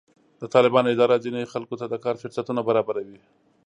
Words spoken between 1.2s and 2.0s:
ځینې خلکو ته د